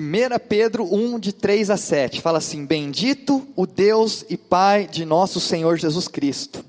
[0.00, 5.04] 1 Pedro 1, de 3 a 7, fala assim: Bendito o Deus e Pai de
[5.04, 6.64] nosso Senhor Jesus Cristo,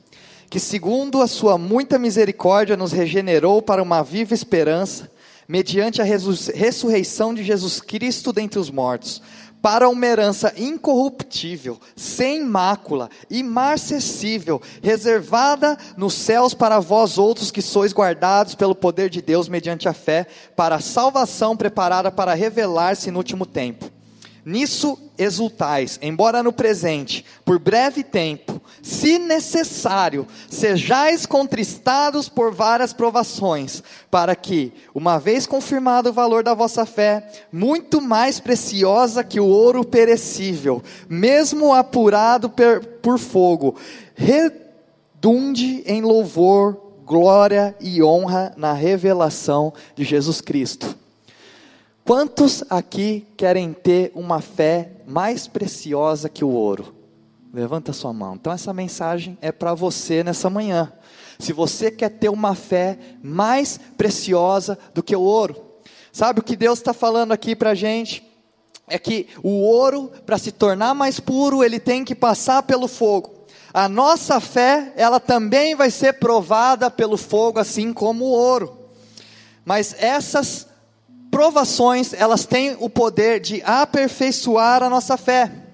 [0.50, 5.10] que segundo a sua muita misericórdia nos regenerou para uma viva esperança,
[5.48, 9.22] mediante a ressurreição de Jesus Cristo dentre os mortos
[9.66, 17.92] para uma herança incorruptível, sem mácula, imarcessível, reservada nos céus para vós outros que sois
[17.92, 23.18] guardados pelo poder de Deus mediante a fé, para a salvação preparada para revelar-se no
[23.18, 23.90] último tempo.
[24.46, 28.55] Nisso exultais, embora no presente, por breve tempo,
[28.86, 36.54] se necessário, sejais contristados por várias provações, para que, uma vez confirmado o valor da
[36.54, 42.54] vossa fé, muito mais preciosa que o ouro perecível, mesmo apurado
[43.02, 43.76] por fogo,
[44.14, 50.96] redunde em louvor, glória e honra na revelação de Jesus Cristo
[52.06, 56.94] Quantos aqui querem ter uma fé mais preciosa que o ouro?
[57.56, 58.36] Levanta sua mão.
[58.36, 60.92] Então essa mensagem é para você nessa manhã.
[61.40, 65.56] Se você quer ter uma fé mais preciosa do que o ouro,
[66.12, 68.30] sabe o que Deus está falando aqui para a gente?
[68.90, 73.34] É que o ouro, para se tornar mais puro, ele tem que passar pelo fogo.
[73.74, 78.78] A nossa fé, ela também vai ser provada pelo fogo, assim como o ouro.
[79.64, 80.68] Mas essas
[81.32, 85.65] provações, elas têm o poder de aperfeiçoar a nossa fé.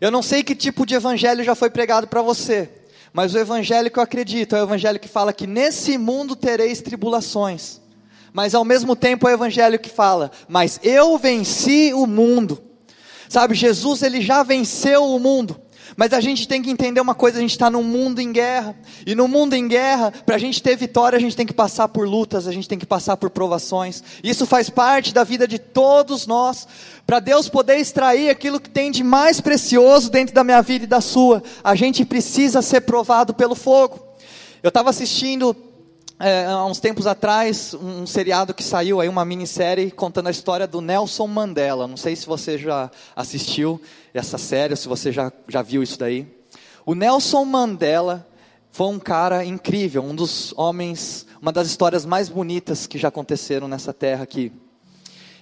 [0.00, 2.70] Eu não sei que tipo de evangelho já foi pregado para você,
[3.12, 6.80] mas o evangelho que eu acredito é o evangelho que fala que nesse mundo tereis
[6.80, 7.80] tribulações.
[8.32, 12.62] Mas ao mesmo tempo é o evangelho que fala: "Mas eu venci o mundo".
[13.28, 15.60] Sabe, Jesus ele já venceu o mundo.
[16.00, 18.74] Mas a gente tem que entender uma coisa: a gente está num mundo em guerra,
[19.04, 21.88] e no mundo em guerra, para a gente ter vitória, a gente tem que passar
[21.88, 24.02] por lutas, a gente tem que passar por provações.
[24.24, 26.66] Isso faz parte da vida de todos nós.
[27.06, 30.88] Para Deus poder extrair aquilo que tem de mais precioso dentro da minha vida e
[30.88, 34.00] da sua, a gente precisa ser provado pelo fogo.
[34.62, 35.54] Eu estava assistindo
[36.22, 40.66] é, há uns tempos atrás, um seriado que saiu aí, uma minissérie contando a história
[40.66, 41.86] do Nelson Mandela.
[41.86, 43.80] Não sei se você já assistiu
[44.12, 46.28] essa série, se você já, já viu isso daí.
[46.84, 48.26] O Nelson Mandela
[48.70, 53.66] foi um cara incrível, um dos homens, uma das histórias mais bonitas que já aconteceram
[53.66, 54.52] nessa terra aqui.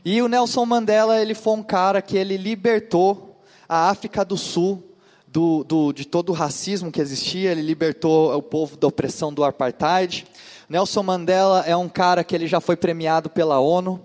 [0.04, 4.84] E o Nelson Mandela, ele foi um cara que ele libertou a África do Sul
[5.26, 9.44] do, do, de todo o racismo que existia, ele libertou o povo da opressão do
[9.44, 10.24] apartheid.
[10.68, 14.04] Nelson Mandela é um cara que ele já foi premiado pela ONU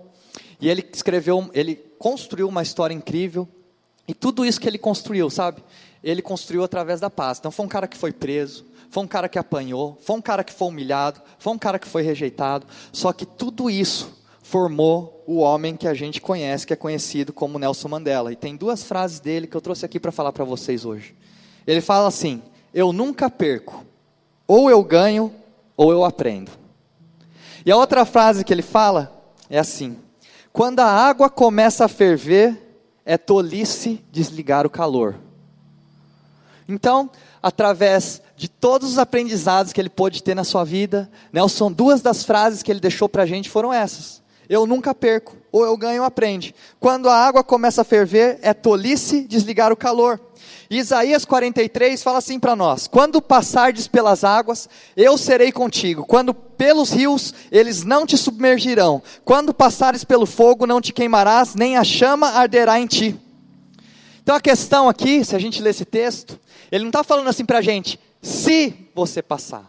[0.60, 3.46] e ele escreveu, ele construiu uma história incrível
[4.08, 5.62] e tudo isso que ele construiu, sabe?
[6.02, 7.38] Ele construiu através da paz.
[7.38, 10.42] Então foi um cara que foi preso, foi um cara que apanhou, foi um cara
[10.42, 12.66] que foi humilhado, foi um cara que foi rejeitado.
[12.92, 17.58] Só que tudo isso formou o homem que a gente conhece, que é conhecido como
[17.58, 18.32] Nelson Mandela.
[18.32, 21.14] E tem duas frases dele que eu trouxe aqui para falar para vocês hoje.
[21.66, 22.42] Ele fala assim:
[22.72, 23.84] Eu nunca perco,
[24.46, 25.32] ou eu ganho,
[25.76, 26.50] ou eu aprendo.
[27.64, 29.96] E a outra frase que ele fala é assim:
[30.52, 35.16] quando a água começa a ferver, é tolice desligar o calor.
[36.68, 37.10] Então,
[37.42, 42.24] através de todos os aprendizados que ele pôde ter na sua vida, Nelson, duas das
[42.24, 44.22] frases que ele deixou para a gente foram essas.
[44.54, 46.54] Eu nunca perco, ou eu ganho aprende.
[46.78, 50.20] Quando a água começa a ferver, é tolice desligar o calor.
[50.70, 56.06] Isaías 43 fala assim para nós: Quando passardes pelas águas, eu serei contigo.
[56.06, 59.02] Quando pelos rios, eles não te submergirão.
[59.24, 63.18] Quando passares pelo fogo, não te queimarás, nem a chama arderá em ti.
[64.22, 66.38] Então a questão aqui, se a gente ler esse texto,
[66.70, 69.68] ele não está falando assim para a gente, se você passar,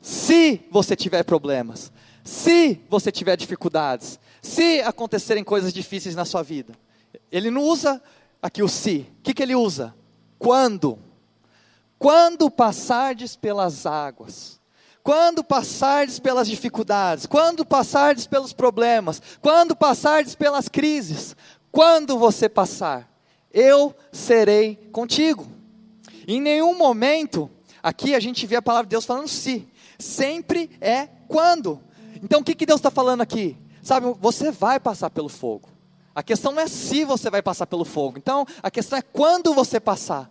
[0.00, 1.90] se você tiver problemas,
[2.24, 6.74] se você tiver dificuldades, se acontecerem coisas difíceis na sua vida.
[7.30, 8.02] Ele não usa
[8.40, 9.06] aqui o se.
[9.18, 9.94] O que, que ele usa?
[10.38, 10.98] Quando?
[11.98, 14.60] Quando passardes pelas águas,
[15.02, 21.36] quando passardes pelas dificuldades, quando passardes pelos problemas, quando passardes pelas crises,
[21.70, 23.08] quando você passar,
[23.52, 25.46] eu serei contigo.
[26.26, 27.50] Em nenhum momento,
[27.82, 29.68] aqui a gente vê a palavra de Deus falando se,
[29.98, 31.80] sempre é quando.
[32.22, 33.56] Então o que, que Deus está falando aqui?
[33.82, 35.68] Sabe, você vai passar pelo fogo.
[36.14, 38.18] A questão não é se você vai passar pelo fogo.
[38.18, 40.30] Então, a questão é quando você passar.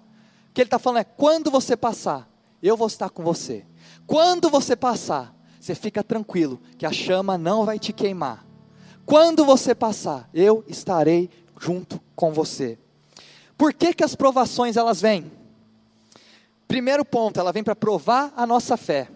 [0.50, 2.30] O que ele está falando é quando você passar,
[2.62, 3.66] eu vou estar com você.
[4.06, 8.46] Quando você passar, você fica tranquilo que a chama não vai te queimar.
[9.06, 11.30] Quando você passar, eu estarei
[11.60, 12.78] junto com você.
[13.58, 15.32] Por que, que as provações elas vêm?
[16.68, 19.10] Primeiro ponto, ela vem para provar a nossa fé.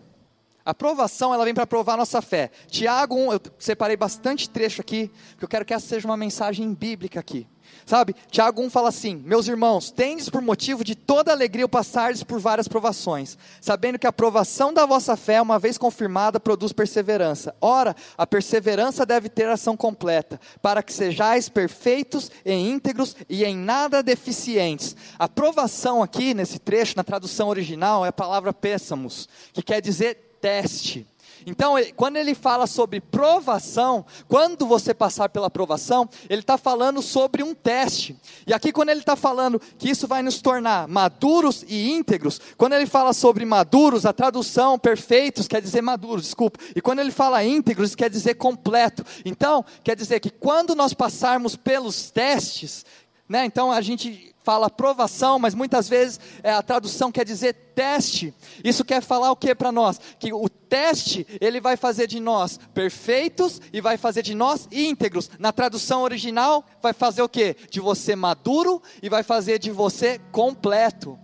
[0.66, 2.50] A provação, ela vem para provar a nossa fé.
[2.68, 6.74] Tiago 1, eu separei bastante trecho aqui, porque eu quero que essa seja uma mensagem
[6.74, 7.48] bíblica aqui.
[7.86, 12.24] Sabe, Tiago 1 fala assim: Meus irmãos, tendes por motivo de toda alegria o passardes
[12.24, 17.56] por várias provações, sabendo que a provação da vossa fé, uma vez confirmada, produz perseverança.
[17.62, 23.56] Ora, a perseverança deve ter ação completa, para que sejais perfeitos e íntegros e em
[23.56, 24.96] nada deficientes.
[25.20, 30.25] A provação aqui, nesse trecho, na tradução original, é a palavra pêssamos, que quer dizer
[30.45, 31.07] teste.
[31.44, 37.42] Então, quando ele fala sobre provação, quando você passar pela provação, ele está falando sobre
[37.42, 38.15] um teste.
[38.45, 42.74] E aqui, quando ele está falando que isso vai nos tornar maduros e íntegros, quando
[42.74, 46.59] ele fala sobre maduros, a tradução perfeitos quer dizer maduros, desculpa.
[46.75, 49.03] E quando ele fala íntegros, quer dizer completo.
[49.24, 52.86] Então, quer dizer que quando nós passarmos pelos testes,
[53.27, 58.31] né, então a gente fala provação, mas muitas vezes é, a tradução quer dizer teste.
[58.63, 60.00] Isso quer falar o que para nós?
[60.19, 65.31] Que o teste, ele vai fazer de nós perfeitos e vai fazer de nós íntegros.
[65.39, 67.56] Na tradução original, vai fazer o que?
[67.72, 71.18] De você maduro e vai fazer de você completo.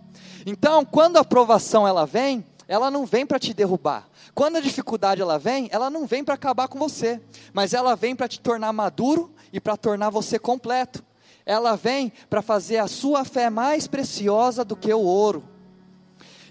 [0.44, 4.08] Então, quando a provação ela vem, ela não vem para te derrubar.
[4.34, 7.20] Quando a dificuldade ela vem, ela não vem para acabar com você,
[7.52, 11.04] mas ela vem para te tornar maduro e para tornar você completo
[11.44, 15.42] ela vem para fazer a sua fé mais preciosa do que o ouro.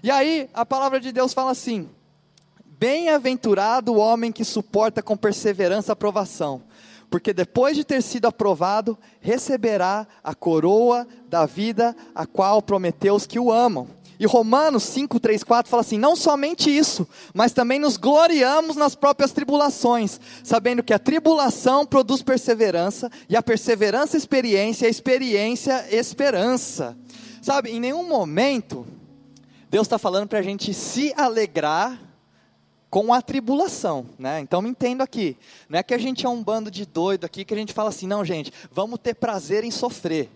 [0.02, 1.88] E aí a palavra de Deus fala assim:
[2.64, 6.62] Bem-aventurado o homem que suporta com perseverança a provação,
[7.08, 13.26] porque depois de ter sido aprovado, receberá a coroa da vida, a qual prometeu os
[13.26, 13.86] que o amam.
[14.22, 18.94] E Romanos 5, 3, 4 fala assim: não somente isso, mas também nos gloriamos nas
[18.94, 25.86] próprias tribulações, sabendo que a tribulação produz perseverança, e a perseverança, experiência, e a experiência,
[25.90, 26.96] esperança.
[27.42, 28.86] Sabe, em nenhum momento,
[29.68, 31.98] Deus está falando para a gente se alegrar
[32.88, 34.38] com a tribulação, né?
[34.38, 35.36] Então me entendo aqui.
[35.68, 37.88] Não é que a gente é um bando de doido aqui que a gente fala
[37.88, 40.30] assim, não, gente, vamos ter prazer em sofrer.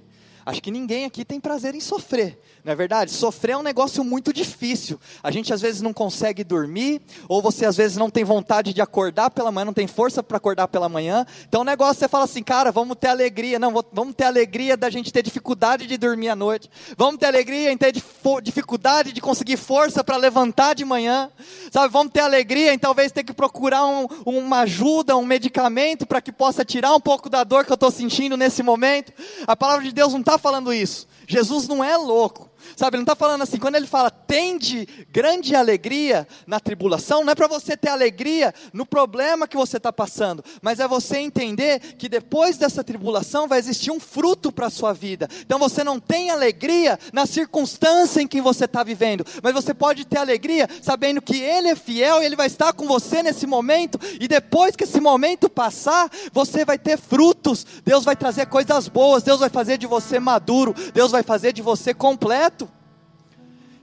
[0.46, 3.10] Acho que ninguém aqui tem prazer em sofrer, não é verdade?
[3.10, 5.00] Sofrer é um negócio muito difícil.
[5.20, 8.80] A gente às vezes não consegue dormir, ou você às vezes não tem vontade de
[8.80, 11.26] acordar pela manhã, não tem força para acordar pela manhã.
[11.48, 13.58] Então o negócio você fala assim, cara, vamos ter alegria.
[13.58, 16.70] Não, vamos ter alegria da gente ter dificuldade de dormir à noite.
[16.96, 17.92] Vamos ter alegria em ter
[18.40, 21.28] dificuldade de conseguir força para levantar de manhã.
[21.72, 26.20] Sabe, vamos ter alegria em talvez ter que procurar um, uma ajuda, um medicamento para
[26.20, 29.12] que possa tirar um pouco da dor que eu estou sentindo nesse momento.
[29.44, 31.06] A palavra de Deus não está falando isso.
[31.26, 32.45] Jesus não é louco.
[32.76, 37.32] Sabe, ele não está falando assim, quando ele fala tende grande alegria na tribulação, não
[37.32, 41.80] é para você ter alegria no problema que você está passando, mas é você entender
[41.96, 45.28] que depois dessa tribulação vai existir um fruto para a sua vida.
[45.40, 50.04] Então você não tem alegria na circunstância em que você está vivendo, mas você pode
[50.04, 53.98] ter alegria sabendo que Ele é fiel e Ele vai estar com você nesse momento,
[54.20, 59.22] e depois que esse momento passar, você vai ter frutos, Deus vai trazer coisas boas,
[59.22, 62.55] Deus vai fazer de você maduro, Deus vai fazer de você completo.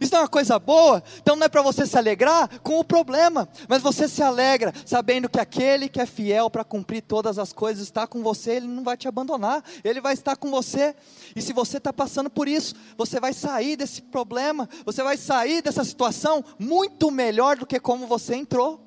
[0.03, 1.01] Isso não é uma coisa boa?
[1.21, 5.29] Então não é para você se alegrar com o problema, mas você se alegra sabendo
[5.29, 8.83] que aquele que é fiel para cumprir todas as coisas está com você, ele não
[8.83, 10.93] vai te abandonar, ele vai estar com você.
[11.33, 15.61] E se você está passando por isso, você vai sair desse problema, você vai sair
[15.61, 18.85] dessa situação muito melhor do que como você entrou.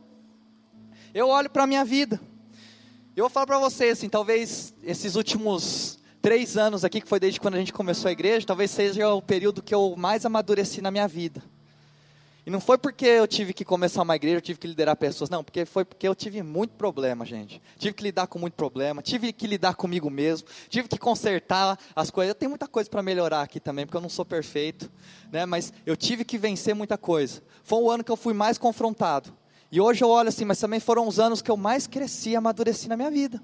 [1.14, 2.20] Eu olho para a minha vida,
[3.16, 7.38] eu vou falar para vocês assim, talvez esses últimos três anos aqui, que foi desde
[7.38, 10.90] quando a gente começou a igreja, talvez seja o período que eu mais amadureci na
[10.90, 11.40] minha vida.
[12.44, 15.30] E não foi porque eu tive que começar uma igreja, eu tive que liderar pessoas,
[15.30, 17.62] não, porque foi porque eu tive muito problema, gente.
[17.78, 22.10] Tive que lidar com muito problema, tive que lidar comigo mesmo, tive que consertar as
[22.10, 22.30] coisas.
[22.30, 24.90] Eu tenho muita coisa para melhorar aqui também, porque eu não sou perfeito,
[25.30, 25.46] né?
[25.46, 27.40] Mas eu tive que vencer muita coisa.
[27.62, 29.32] Foi o ano que eu fui mais confrontado.
[29.70, 32.88] E hoje eu olho assim, mas também foram os anos que eu mais cresci amadureci
[32.88, 33.40] na minha vida.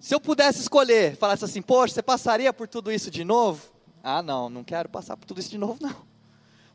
[0.00, 3.62] Se eu pudesse escolher, falasse assim, poxa, você passaria por tudo isso de novo?
[4.02, 6.06] Ah, não, não quero passar por tudo isso de novo, não.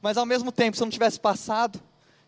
[0.02, 1.82] Mas ao mesmo tempo, se eu não tivesse passado,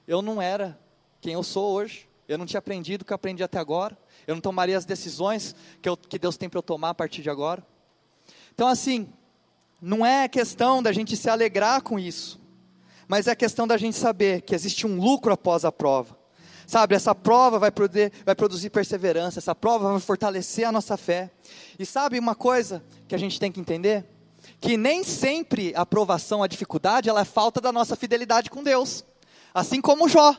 [0.08, 0.80] eu não era
[1.20, 2.08] quem eu sou hoje.
[2.28, 3.98] Eu não tinha aprendido o que eu aprendi até agora.
[4.26, 7.22] Eu não tomaria as decisões que, eu, que Deus tem para eu tomar a partir
[7.22, 7.66] de agora.
[8.54, 9.08] Então, assim,
[9.82, 12.40] não é questão da gente se alegrar com isso,
[13.08, 16.15] mas é questão da gente saber que existe um lucro após a prova.
[16.68, 21.30] Sabe, essa prova vai, produzir, vai produzir perseverança, essa prova vai fortalecer a nossa fé.
[21.78, 24.06] E sabe uma coisa que a gente tem que entender?
[24.60, 29.04] Que nem sempre a provação, a dificuldade, ela é falta da nossa fidelidade com Deus.
[29.54, 30.36] Assim como Jó.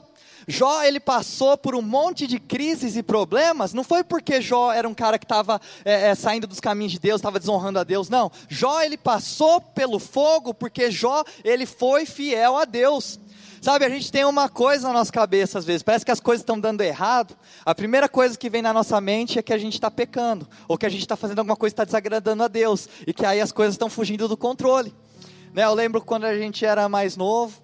[0.48, 4.88] Jó, ele passou por um monte de crises e problemas, não foi porque Jó era
[4.88, 8.08] um cara que estava é, é, saindo dos caminhos de Deus, estava desonrando a Deus,
[8.08, 8.30] não.
[8.48, 13.18] Jó, ele passou pelo fogo porque Jó, ele foi fiel a Deus.
[13.66, 16.42] Sabe, a gente tem uma coisa na nossa cabeça às vezes, parece que as coisas
[16.42, 17.36] estão dando errado.
[17.64, 20.78] A primeira coisa que vem na nossa mente é que a gente está pecando, ou
[20.78, 23.40] que a gente está fazendo alguma coisa que está desagradando a Deus, e que aí
[23.40, 24.94] as coisas estão fugindo do controle.
[25.52, 27.60] Né, eu lembro quando a gente era mais novo,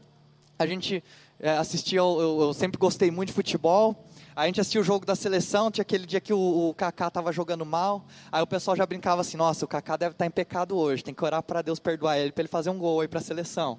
[0.58, 1.04] a gente
[1.38, 4.04] é, assistia, eu, eu sempre gostei muito de futebol,
[4.34, 7.30] a gente assistia o jogo da seleção, tinha aquele dia que o, o Kaká estava
[7.30, 10.32] jogando mal, aí o pessoal já brincava assim, nossa, o Kaká deve estar tá em
[10.32, 13.06] pecado hoje, tem que orar para Deus perdoar ele, para ele fazer um gol aí
[13.06, 13.78] para a seleção.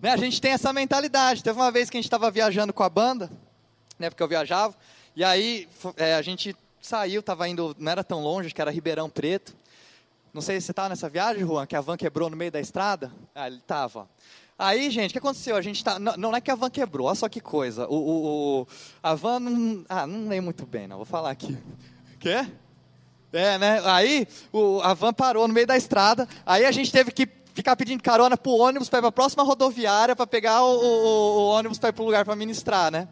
[0.00, 1.42] Né, a gente tem essa mentalidade.
[1.42, 3.30] Teve uma vez que a gente estava viajando com a banda,
[3.98, 4.74] né, porque eu viajava,
[5.14, 9.10] e aí é, a gente saiu, estava indo, não era tão longe, que era Ribeirão
[9.10, 9.54] Preto.
[10.32, 12.60] Não sei se você estava nessa viagem, Juan, que a van quebrou no meio da
[12.60, 13.12] estrada?
[13.34, 14.08] Ah, ele estava.
[14.56, 15.56] Aí, gente, o que aconteceu?
[15.56, 17.86] A gente tá, não, não, é que a van quebrou, olha só que coisa.
[17.88, 18.66] O, o, o
[19.02, 19.84] a van não.
[19.88, 20.98] Ah, não lembro muito bem, não.
[20.98, 21.58] Vou falar aqui.
[22.20, 22.46] Quê?
[23.32, 23.80] É, né?
[23.84, 26.28] Aí o, a van parou no meio da estrada.
[26.44, 29.42] Aí a gente teve que ficar pedindo carona pro ônibus para ir para a próxima
[29.42, 33.08] rodoviária para pegar o, o, o ônibus para ir para o lugar para ministrar, né?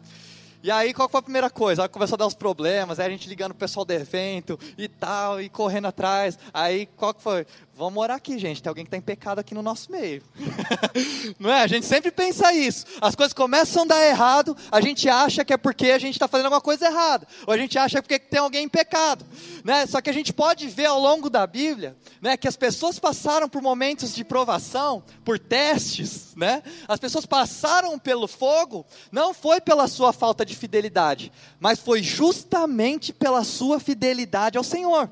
[0.61, 1.83] E aí, qual foi a primeira coisa?
[1.83, 4.89] Aí começou a dar os problemas, aí a gente ligando o pessoal do evento e
[4.89, 6.37] tal, e correndo atrás.
[6.53, 7.47] Aí, qual que foi?
[7.79, 8.61] Vamos orar aqui, gente.
[8.61, 10.21] Tem alguém que está em pecado aqui no nosso meio.
[11.39, 11.61] não é?
[11.61, 12.85] A gente sempre pensa isso.
[12.99, 16.27] As coisas começam a dar errado, a gente acha que é porque a gente está
[16.27, 17.25] fazendo alguma coisa errada.
[17.47, 19.25] Ou a gente acha que é porque tem alguém em pecado.
[19.63, 19.85] Né?
[19.85, 23.47] Só que a gente pode ver ao longo da Bíblia né, que as pessoas passaram
[23.47, 26.35] por momentos de provação, por testes.
[26.35, 26.61] Né?
[26.85, 31.31] As pessoas passaram pelo fogo, não foi pela sua falta de fidelidade,
[31.61, 35.09] mas foi justamente pela sua fidelidade ao Senhor.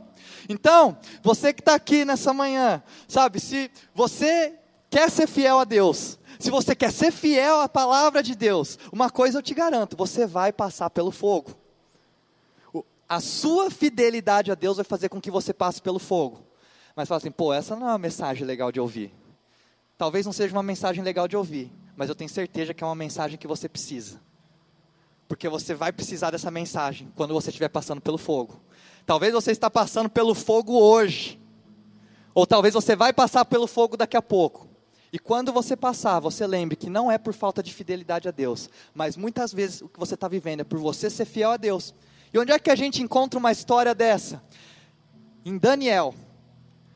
[0.49, 4.53] Então, você que está aqui nessa manhã, sabe, se você
[4.89, 9.09] quer ser fiel a Deus, se você quer ser fiel à palavra de Deus, uma
[9.09, 11.55] coisa eu te garanto: você vai passar pelo fogo.
[13.09, 16.45] A sua fidelidade a Deus vai fazer com que você passe pelo fogo.
[16.93, 19.13] Mas fala assim, pô, essa não é uma mensagem legal de ouvir.
[19.97, 22.95] Talvez não seja uma mensagem legal de ouvir, mas eu tenho certeza que é uma
[22.95, 24.19] mensagem que você precisa.
[25.27, 28.59] Porque você vai precisar dessa mensagem quando você estiver passando pelo fogo.
[29.07, 31.39] Talvez você está passando pelo fogo hoje.
[32.35, 34.67] Ou talvez você vai passar pelo fogo daqui a pouco.
[35.13, 38.69] E quando você passar, você lembre que não é por falta de fidelidade a Deus,
[38.93, 41.95] mas muitas vezes o que você está vivendo é por você ser fiel a Deus.
[42.33, 44.43] E onde é que a gente encontra uma história dessa?
[45.45, 46.13] Em Daniel.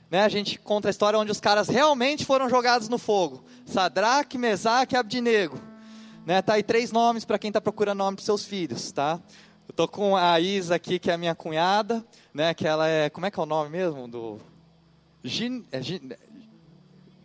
[0.09, 3.41] Né, a gente conta a história onde os caras realmente foram jogados no fogo.
[3.65, 5.57] Sadraque, Mesaque e Abdinego.
[6.25, 9.17] Né, tá aí três nomes para quem está procurando nome para seus filhos, tá?
[9.71, 12.53] Eu tô com a Isa aqui, que é a minha cunhada, né?
[12.53, 14.37] Que ela é, como é que é o nome mesmo do
[15.23, 16.09] Gin, é, gin,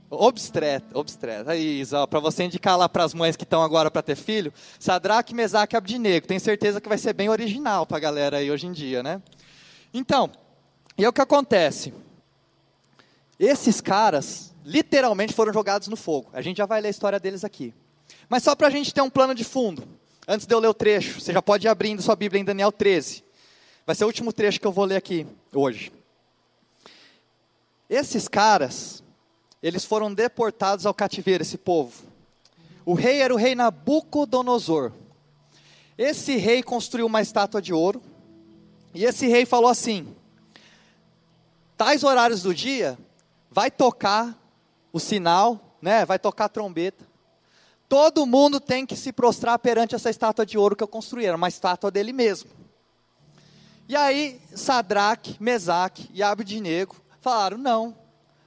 [0.08, 1.56] obstreta, obstreta.
[1.56, 5.34] Isa, para você indicar lá para as mães que estão agora para ter filho, Sadraque,
[5.34, 6.28] Mesaque e Abdinego.
[6.28, 9.20] Tenho certeza que vai ser bem original para a galera aí hoje em dia, né?
[9.92, 10.30] Então,
[10.96, 11.92] e é o que acontece?
[13.40, 16.30] Esses caras literalmente foram jogados no fogo.
[16.32, 17.74] A gente já vai ler a história deles aqui.
[18.28, 19.96] Mas só para a gente ter um plano de fundo.
[20.28, 22.72] Antes de eu ler o trecho, você já pode ir abrindo sua Bíblia em Daniel
[22.72, 23.22] 13.
[23.86, 25.92] Vai ser o último trecho que eu vou ler aqui hoje.
[27.88, 29.04] Esses caras,
[29.62, 32.02] eles foram deportados ao cativeiro, esse povo.
[32.84, 34.92] O rei era o rei Nabucodonosor.
[35.96, 38.02] Esse rei construiu uma estátua de ouro.
[38.92, 40.12] E esse rei falou assim:
[41.76, 42.98] tais horários do dia,
[43.48, 44.36] vai tocar
[44.92, 46.04] o sinal, né?
[46.04, 47.06] Vai tocar a trombeta.
[47.88, 51.36] Todo mundo tem que se prostrar perante essa estátua de ouro que eu construí, era
[51.36, 52.50] uma estátua dele mesmo.
[53.88, 57.96] E aí, Sadraque, Mesaque e Abdinego falaram: não,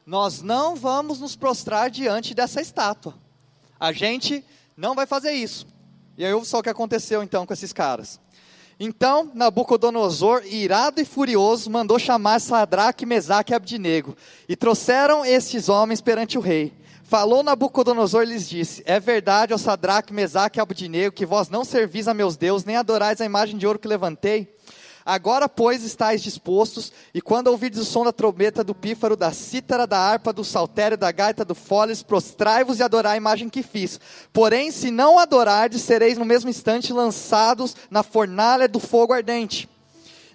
[0.05, 3.13] nós não vamos nos prostrar diante dessa estátua.
[3.79, 4.43] A gente
[4.75, 5.65] não vai fazer isso.
[6.17, 8.19] E aí, só o que aconteceu então com esses caras.
[8.77, 14.15] Então, Nabucodonosor, irado e furioso, mandou chamar Sadraque, Mesaque e Abdinego.
[14.47, 16.73] E trouxeram estes homens perante o rei.
[17.09, 21.65] Falou Nabucodonosor e lhes disse: É verdade, ó Sadraque, Mesaque e Abdinego, que vós não
[21.65, 24.55] servis a meus deuses, nem adorais a imagem de ouro que levantei?
[25.03, 29.87] Agora, pois, estáis dispostos, e quando ouvides o som da trombeta, do pífaro, da cítara,
[29.87, 33.99] da harpa, do saltério, da gaita, do foles, prostrai-vos e adorai a imagem que fiz.
[34.31, 39.67] Porém, se não adorardes, sereis no mesmo instante lançados na fornalha do fogo ardente.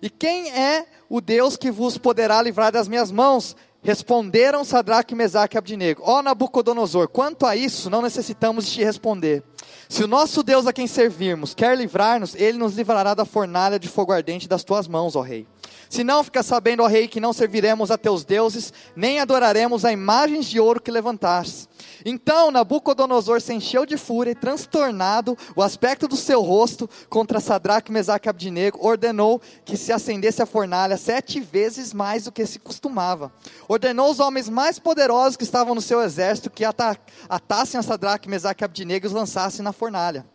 [0.02, 3.54] E quem é o Deus que vos poderá livrar das minhas mãos?
[3.84, 8.84] Responderam Sadraque, Mesaque e Abdinego: Ó oh, Nabucodonosor, quanto a isso, não necessitamos de te
[8.84, 9.42] responder.
[9.90, 13.86] Se o nosso Deus a quem servirmos quer livrar-nos, ele nos livrará da fornalha de
[13.86, 15.46] fogo ardente das tuas mãos, ó rei.
[15.90, 19.92] Se não, fica sabendo, ó rei, que não serviremos a teus deuses, nem adoraremos a
[19.92, 21.68] imagens de ouro que levantaste.
[22.04, 27.90] Então Nabucodonosor se encheu de fúria e, transtornado o aspecto do seu rosto contra Sadraque,
[27.90, 32.58] Mesaque e Abdinego, ordenou que se acendesse a fornalha sete vezes mais do que se
[32.58, 33.32] costumava.
[33.66, 38.62] Ordenou os homens mais poderosos que estavam no seu exército que atassem a Sadraque, Mesaque
[38.62, 40.26] e Abdinego e os lançassem na fornalha.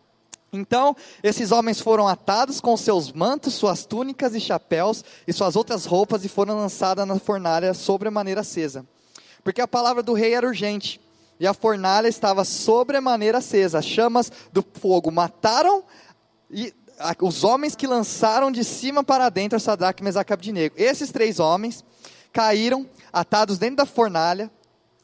[0.51, 5.85] Então, esses homens foram atados com seus mantos, suas túnicas e chapéus e suas outras
[5.85, 8.83] roupas e foram lançadas na fornalha sobremaneira acesa.
[9.43, 10.99] Porque a palavra do rei era urgente
[11.39, 13.79] e a fornalha estava sobremaneira acesa.
[13.79, 15.84] As chamas do fogo mataram
[16.50, 20.75] e, a, os homens que lançaram de cima para dentro a Sadraque, Mesaque e Abdinego.
[20.77, 21.84] Esses três homens
[22.34, 24.51] caíram atados dentro da fornalha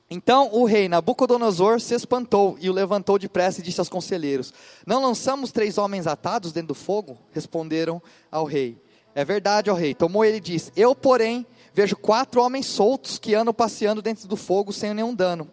[0.09, 4.53] então o rei Nabucodonosor se espantou e o levantou depressa e disse aos conselheiros:
[4.85, 7.17] Não lançamos três homens atados dentro do fogo?
[7.31, 8.01] Responderam
[8.31, 8.77] ao rei:
[9.15, 9.95] É verdade, ó rei.
[9.95, 14.37] Tomou ele e disse: Eu, porém, vejo quatro homens soltos que andam passeando dentro do
[14.37, 15.49] fogo sem nenhum dano.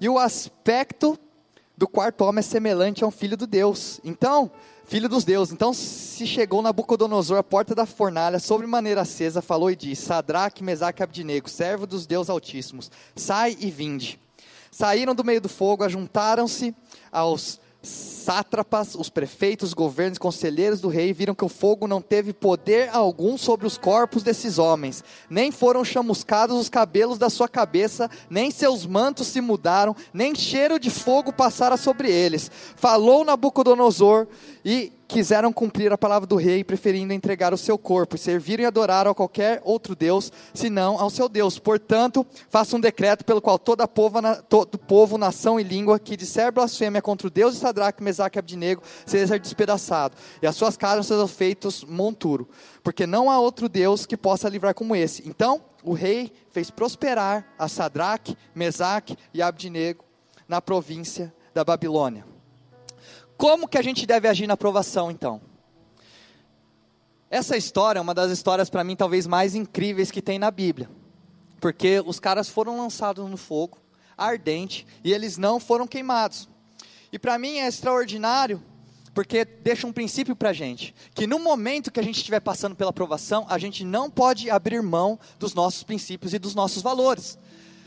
[0.00, 1.18] E o aspecto
[1.76, 4.00] do quarto homem é semelhante a um filho do Deus.
[4.04, 4.50] Então
[4.86, 5.52] filho dos deuses.
[5.52, 10.62] Então se chegou Nabucodonosor à porta da fornalha, sobre maneira acesa, falou e disse: Sadraque,
[10.62, 14.18] Mesaque e Abdinego, servo dos deuses altíssimos, sai e vinde.
[14.70, 16.74] Saíram do meio do fogo, ajuntaram-se
[17.10, 22.90] aos sátrapas, os prefeitos, governos, conselheiros do rei viram que o fogo não teve poder
[22.92, 28.50] algum sobre os corpos desses homens, nem foram chamuscados os cabelos da sua cabeça, nem
[28.50, 32.50] seus mantos se mudaram, nem cheiro de fogo passara sobre eles.
[32.74, 34.26] Falou Nabucodonosor
[34.64, 39.10] e quiseram cumprir a palavra do rei, preferindo entregar o seu corpo serviram e adoraram
[39.10, 41.58] a qualquer outro Deus, senão ao seu Deus.
[41.58, 46.52] Portanto, faça um decreto pelo qual toda povo, todo povo, nação e língua que disser
[46.52, 51.06] blasfêmia contra o Deus de Sadraque, Mesaque e Abdinego seja despedaçado, e as suas casas
[51.06, 52.48] sejam feitos monturo,
[52.82, 55.28] porque não há outro Deus que possa livrar como esse.
[55.28, 60.04] Então, o rei fez prosperar a Sadraque, Mesaque e Abdinego
[60.48, 62.35] na província da Babilônia.
[63.36, 65.40] Como que a gente deve agir na aprovação, então?
[67.30, 70.88] Essa história é uma das histórias, para mim, talvez mais incríveis que tem na Bíblia.
[71.60, 73.78] Porque os caras foram lançados no fogo,
[74.16, 76.48] ardente, e eles não foram queimados.
[77.12, 78.62] E para mim é extraordinário,
[79.12, 82.76] porque deixa um princípio para a gente: que no momento que a gente estiver passando
[82.76, 87.38] pela aprovação, a gente não pode abrir mão dos nossos princípios e dos nossos valores.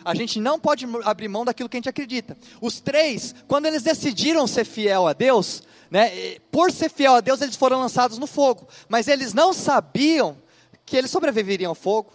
[0.09, 2.35] A gente não pode abrir mão daquilo que a gente acredita.
[2.59, 7.41] Os três, quando eles decidiram ser fiel a Deus, né, por ser fiel a Deus,
[7.41, 8.67] eles foram lançados no fogo.
[8.87, 10.35] Mas eles não sabiam
[10.83, 12.11] que eles sobreviveriam ao fogo.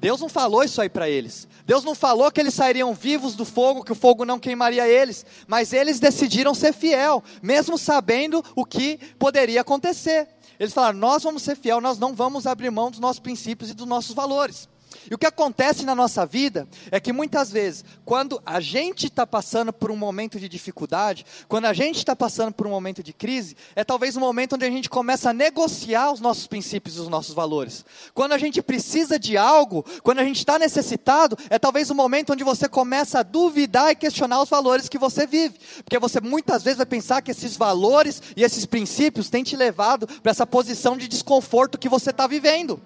[0.00, 1.46] Deus não falou isso aí para eles.
[1.64, 5.24] Deus não falou que eles sairiam vivos do fogo, que o fogo não queimaria eles.
[5.46, 10.26] Mas eles decidiram ser fiel, mesmo sabendo o que poderia acontecer.
[10.58, 13.74] Eles falaram: Nós vamos ser fiel, nós não vamos abrir mão dos nossos princípios e
[13.74, 14.68] dos nossos valores.
[15.10, 19.26] E o que acontece na nossa vida é que muitas vezes, quando a gente está
[19.26, 23.12] passando por um momento de dificuldade, quando a gente está passando por um momento de
[23.12, 27.00] crise, é talvez um momento onde a gente começa a negociar os nossos princípios e
[27.00, 27.84] os nossos valores.
[28.12, 32.32] Quando a gente precisa de algo, quando a gente está necessitado, é talvez um momento
[32.32, 35.58] onde você começa a duvidar e questionar os valores que você vive.
[35.84, 40.06] Porque você muitas vezes vai pensar que esses valores e esses princípios têm te levado
[40.20, 42.80] para essa posição de desconforto que você está vivendo.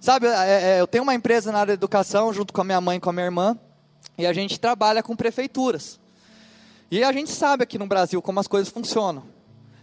[0.00, 2.80] Sabe, é, é, eu tenho uma empresa na área de educação, junto com a minha
[2.80, 3.58] mãe e com a minha irmã,
[4.16, 5.98] e a gente trabalha com prefeituras.
[6.90, 9.24] E a gente sabe aqui no Brasil como as coisas funcionam.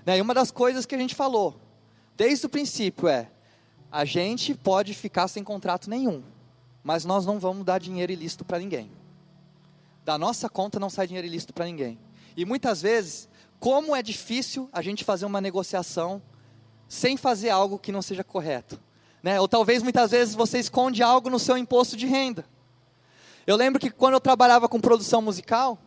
[0.06, 0.18] Né?
[0.18, 1.60] E uma das coisas que a gente falou,
[2.16, 3.30] desde o princípio, é:
[3.92, 6.24] a gente pode ficar sem contrato nenhum,
[6.84, 8.92] mas nós não vamos dar dinheiro ilícito para ninguém.
[10.04, 12.00] Da nossa conta não sai dinheiro ilícito para ninguém.
[12.38, 13.28] E muitas vezes,
[13.60, 16.22] como é difícil a gente fazer uma negociação
[16.88, 18.80] sem fazer algo que não seja correto.
[19.26, 19.42] Né?
[19.42, 22.46] Ou talvez muitas vezes você esconde algo no seu imposto de renda.
[23.48, 25.80] Eu lembro que quando eu trabalhava com produção musical,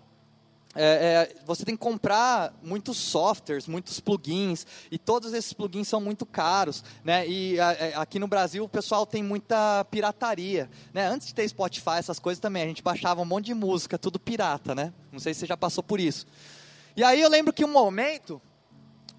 [0.74, 6.00] é, é, você tem que comprar muitos softwares, muitos plugins, e todos esses plugins são
[6.00, 7.28] muito caros, né?
[7.28, 11.06] E a, a, é, aqui no Brasil o pessoal tem muita pirataria, né?
[11.06, 14.18] Antes de ter Spotify, essas coisas também, a gente baixava um monte de música, tudo
[14.18, 14.92] pirata, né?
[15.12, 16.26] Não sei se você já passou por isso.
[16.96, 18.42] E aí eu lembro que um momento,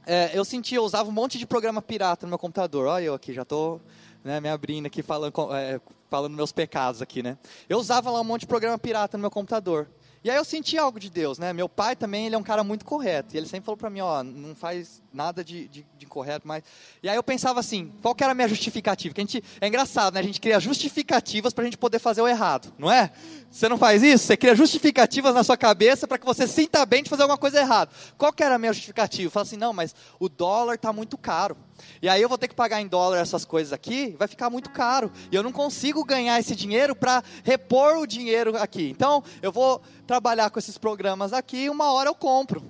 [0.06, 2.86] é, eu sentia, eu usava um monte de programa pirata no meu computador.
[2.86, 3.82] Olha eu aqui, já estou
[4.24, 5.80] né, me abrindo aqui falando, é,
[6.10, 7.38] falando meus pecados aqui, né?
[7.68, 9.88] Eu usava lá um monte de programa pirata no meu computador.
[10.22, 11.54] E aí eu senti algo de Deus, né?
[11.54, 13.34] Meu pai também, ele é um cara muito correto.
[13.34, 16.62] E ele sempre falou para mim, ó, não faz nada de, de, de incorreto, mas...
[17.02, 19.14] E aí eu pensava assim, qual que era a minha justificativa?
[19.16, 20.20] Que a gente, é engraçado, né?
[20.20, 23.12] A gente cria justificativas para a gente poder fazer o errado, não é?
[23.50, 24.26] Você não faz isso?
[24.26, 27.62] Você cria justificativas na sua cabeça para que você sinta bem de fazer alguma coisa
[27.62, 27.90] errada.
[28.18, 29.28] Qual que era a minha justificativa?
[29.28, 31.56] Eu falo assim, não, mas o dólar está muito caro.
[32.02, 34.70] E aí eu vou ter que pagar em dólar essas coisas aqui, vai ficar muito
[34.70, 35.12] caro.
[35.32, 38.90] E eu não consigo ganhar esse dinheiro para repor o dinheiro aqui.
[38.90, 42.64] Então, eu vou trabalhar com esses programas aqui e uma hora eu compro.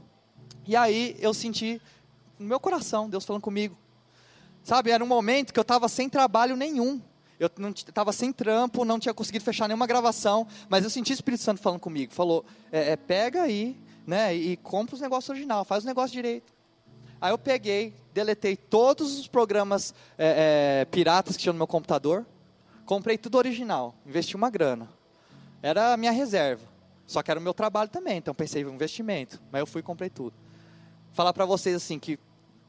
[0.68, 1.82] E aí eu senti
[2.38, 3.78] no meu coração Deus falando comigo.
[4.64, 7.02] Sabe, era um momento que eu estava sem trabalho nenhum.
[7.40, 11.42] Eu estava sem trampo, não tinha conseguido fechar nenhuma gravação, mas eu senti o Espírito
[11.42, 12.14] Santo falando comigo.
[12.14, 16.52] Falou, é, é, pega aí, né, e compra os negócios original, faz o negócio direito.
[17.22, 22.26] Aí eu peguei, deletei todos os programas é, é, piratas que tinha no meu computador,
[22.86, 24.90] comprei tudo original, investi uma grana.
[25.62, 26.68] Era a minha reserva.
[27.06, 29.42] Só que era o meu trabalho também, então pensei em um investimento.
[29.52, 30.34] Mas eu fui e comprei tudo.
[31.12, 32.20] Falar para vocês assim que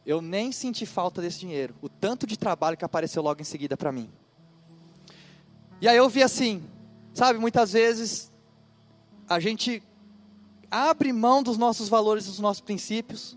[0.04, 1.74] eu nem senti falta desse dinheiro.
[1.82, 4.10] O tanto de trabalho que apareceu logo em seguida para mim.
[5.80, 6.62] E aí eu vi assim,
[7.14, 8.32] sabe, muitas vezes
[9.28, 9.82] a gente
[10.70, 13.36] abre mão dos nossos valores, dos nossos princípios,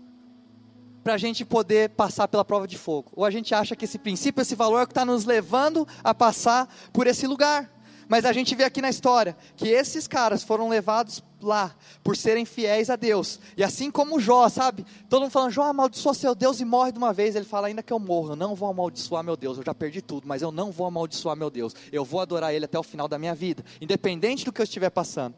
[1.04, 3.12] para a gente poder passar pela prova de fogo.
[3.14, 5.86] Ou a gente acha que esse princípio, esse valor é o que está nos levando
[6.02, 7.70] a passar por esse lugar.
[8.08, 12.44] Mas a gente vê aqui na história que esses caras foram levados lá por serem
[12.44, 13.38] fiéis a Deus.
[13.56, 14.84] E assim como Jó, sabe?
[15.08, 17.36] Todo mundo falando, Jó amaldiçoa seu Deus e morre de uma vez.
[17.36, 19.58] Ele fala, ainda que eu morra, eu não vou amaldiçoar meu Deus.
[19.58, 21.74] Eu já perdi tudo, mas eu não vou amaldiçoar meu Deus.
[21.92, 24.90] Eu vou adorar Ele até o final da minha vida, independente do que eu estiver
[24.90, 25.34] passando.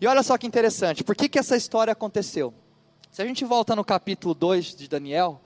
[0.00, 2.52] E olha só que interessante, por que, que essa história aconteceu?
[3.14, 5.40] Se a gente volta no capítulo 2 de Daniel,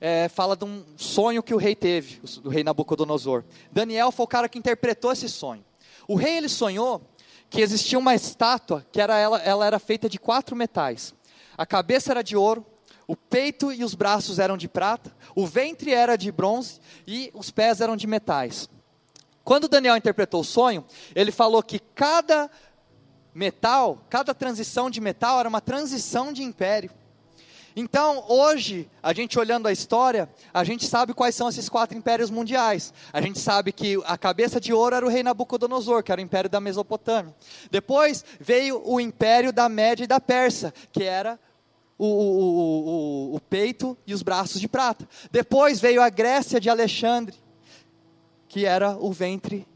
[0.00, 3.44] é, fala de um sonho que o rei teve, o rei Nabucodonosor.
[3.70, 5.62] Daniel foi o cara que interpretou esse sonho.
[6.08, 7.02] O rei ele sonhou
[7.50, 11.14] que existia uma estátua que era ela, ela era feita de quatro metais.
[11.58, 12.64] A cabeça era de ouro,
[13.06, 17.50] o peito e os braços eram de prata, o ventre era de bronze e os
[17.50, 18.66] pés eram de metais.
[19.44, 20.82] Quando Daniel interpretou o sonho,
[21.14, 22.50] ele falou que cada
[23.34, 26.90] metal, cada transição de metal era uma transição de império.
[27.76, 32.30] Então, hoje, a gente olhando a história, a gente sabe quais são esses quatro impérios
[32.30, 32.94] mundiais.
[33.12, 36.24] A gente sabe que a cabeça de ouro era o rei Nabucodonosor, que era o
[36.24, 37.34] império da Mesopotâmia.
[37.72, 41.36] Depois veio o império da Média e da Pérsia, que era
[41.98, 45.08] o, o, o, o peito e os braços de prata.
[45.32, 47.34] Depois veio a Grécia de Alexandre,
[48.46, 49.66] que era o ventre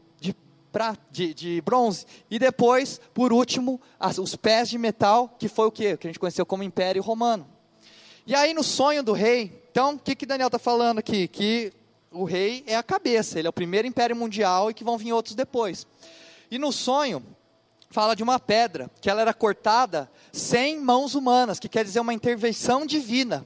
[1.11, 2.05] de, de, bronze.
[2.29, 5.97] E depois, por último, as, os pés de metal, que foi o que?
[5.97, 7.47] Que a gente conheceu como Império Romano.
[8.25, 11.27] E aí, no sonho do rei, então, o que, que Daniel está falando aqui?
[11.27, 11.73] Que
[12.11, 15.13] o rei é a cabeça, ele é o primeiro império mundial e que vão vir
[15.13, 15.85] outros depois.
[16.49, 17.23] E no sonho,
[17.89, 22.13] fala de uma pedra, que ela era cortada sem mãos humanas, que quer dizer uma
[22.13, 23.45] intervenção divina.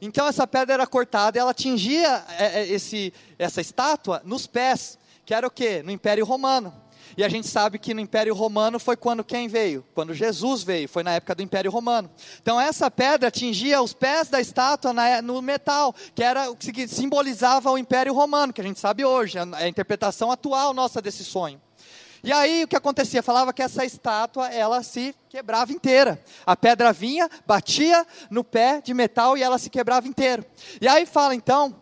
[0.00, 4.98] Então essa pedra era cortada e ela atingia é, é, esse, essa estátua nos pés
[5.30, 5.80] que era o quê?
[5.84, 6.74] No Império Romano.
[7.16, 9.86] E a gente sabe que no Império Romano foi quando quem veio?
[9.94, 12.10] Quando Jesus veio, foi na época do Império Romano.
[12.42, 16.88] Então essa pedra atingia os pés da estátua na, no metal, que era o que
[16.88, 21.24] simbolizava o Império Romano, que a gente sabe hoje, é a interpretação atual nossa desse
[21.24, 21.62] sonho.
[22.24, 23.22] E aí o que acontecia?
[23.22, 26.20] Falava que essa estátua ela se quebrava inteira.
[26.44, 30.44] A pedra vinha, batia no pé de metal e ela se quebrava inteira.
[30.80, 31.80] E aí fala então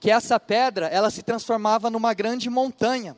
[0.00, 3.16] que essa pedra ela se transformava numa grande montanha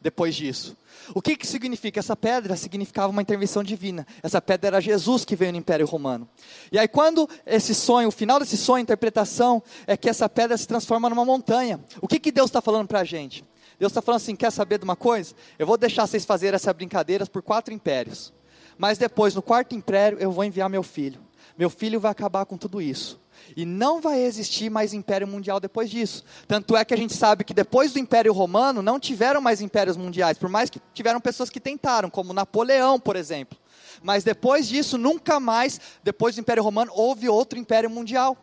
[0.00, 0.76] depois disso.
[1.14, 2.00] O que, que significa?
[2.00, 4.06] Essa pedra significava uma intervenção divina.
[4.22, 6.28] Essa pedra era Jesus que veio no Império Romano.
[6.72, 10.56] E aí, quando esse sonho, o final desse sonho, a interpretação, é que essa pedra
[10.56, 11.80] se transforma numa montanha.
[12.00, 13.44] O que, que Deus está falando para a gente?
[13.78, 15.34] Deus está falando assim: quer saber de uma coisa?
[15.58, 18.32] Eu vou deixar vocês fazerem essas brincadeiras por quatro impérios.
[18.78, 21.20] Mas depois, no quarto império, eu vou enviar meu filho.
[21.58, 23.20] Meu filho vai acabar com tudo isso.
[23.56, 26.24] E não vai existir mais império mundial depois disso.
[26.46, 29.96] Tanto é que a gente sabe que depois do Império Romano não tiveram mais impérios
[29.96, 33.58] mundiais, por mais que tiveram pessoas que tentaram, como Napoleão, por exemplo.
[34.02, 38.36] Mas depois disso, nunca mais, depois do Império Romano, houve outro império mundial.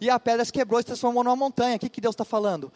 [0.00, 1.76] E a pedra se quebrou e se transformou numa montanha.
[1.76, 2.72] O que, que Deus está falando?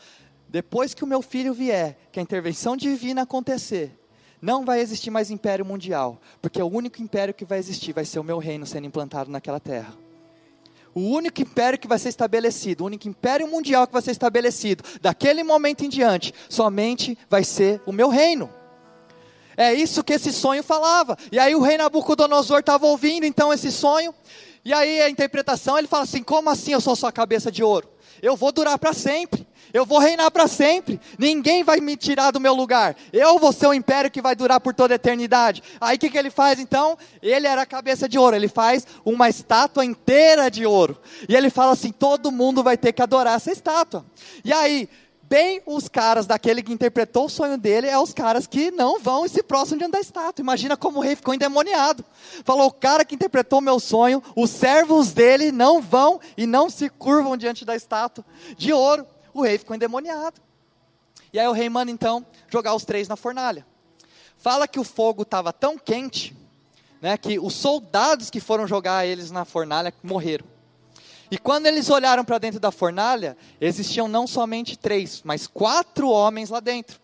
[0.49, 3.99] Depois que o meu filho vier, que a intervenção divina acontecer,
[4.41, 8.19] não vai existir mais império mundial, porque o único império que vai existir vai ser
[8.19, 9.95] o meu reino sendo implantado naquela terra.
[10.99, 14.83] O único império que vai ser estabelecido, o único império mundial que vai ser estabelecido,
[15.01, 18.51] daquele momento em diante, somente vai ser o meu reino.
[19.57, 21.17] É isso que esse sonho falava.
[21.31, 24.13] E aí o rei Nabucodonosor estava ouvindo então esse sonho.
[24.65, 27.89] E aí a interpretação, ele fala assim: como assim eu sou sua cabeça de ouro?
[28.21, 29.47] Eu vou durar para sempre.
[29.73, 31.01] Eu vou reinar para sempre.
[31.19, 32.97] Ninguém vai me tirar do meu lugar.
[33.13, 35.63] Eu vou ser o um império que vai durar por toda a eternidade.
[35.81, 36.97] Aí o que, que ele faz então?
[37.23, 38.37] Ele era a cabeça de ouro.
[38.37, 40.99] Ele faz uma estátua inteira de ouro.
[41.29, 44.05] E ele fala assim: todo mundo vai ter que adorar essa estátua.
[44.45, 44.89] E aí,
[45.23, 49.27] bem os caras daquele que interpretou o sonho dele, é os caras que não vão
[49.27, 50.43] e se próximam diante da estátua.
[50.43, 52.05] Imagina como o rei ficou endemoniado.
[52.45, 56.89] Falou: o cara que interpretou meu sonho, os servos dele não vão e não se
[56.89, 58.25] curvam diante da estátua
[58.57, 59.07] de ouro
[59.41, 60.41] o rei ficou endemoniado.
[61.33, 63.67] E aí o rei manda então jogar os três na fornalha.
[64.37, 66.37] Fala que o fogo estava tão quente,
[67.01, 70.47] né, que os soldados que foram jogar eles na fornalha morreram.
[71.31, 76.49] E quando eles olharam para dentro da fornalha, existiam não somente três, mas quatro homens
[76.49, 76.99] lá dentro.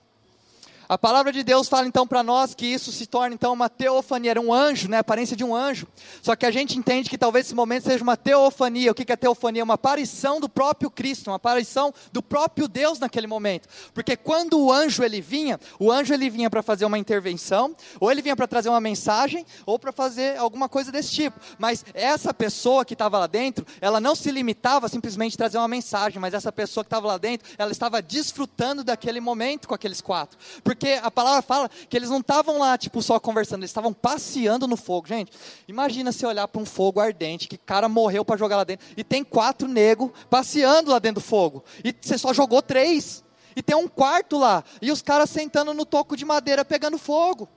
[0.88, 4.32] A palavra de Deus fala então para nós que isso se torna então uma teofania,
[4.32, 5.86] era um anjo, né, a aparência de um anjo.
[6.20, 8.90] Só que a gente entende que talvez esse momento seja uma teofania.
[8.90, 9.64] O que é teofania?
[9.64, 13.68] Uma aparição do próprio Cristo, uma aparição do próprio Deus naquele momento.
[13.94, 18.10] Porque quando o anjo ele vinha, o anjo ele vinha para fazer uma intervenção, ou
[18.10, 21.40] ele vinha para trazer uma mensagem, ou para fazer alguma coisa desse tipo.
[21.58, 25.68] Mas essa pessoa que estava lá dentro, ela não se limitava a simplesmente trazer uma
[25.68, 30.00] mensagem, mas essa pessoa que estava lá dentro, ela estava desfrutando daquele momento com aqueles
[30.00, 30.38] quatro.
[30.62, 34.66] Porque a palavra fala que eles não estavam lá, tipo, só conversando, eles estavam passeando
[34.66, 35.08] no fogo.
[35.08, 35.32] Gente,
[35.68, 39.04] imagina se olhar para um fogo ardente, que cara morreu para jogar lá dentro, e
[39.04, 43.22] tem quatro negros passeando lá dentro do fogo, e você só jogou três,
[43.56, 47.48] e tem um quarto lá, e os caras sentando no toco de madeira pegando fogo.